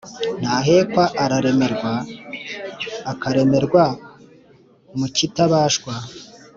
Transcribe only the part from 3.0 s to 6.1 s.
akaremerwa mu kitabashwa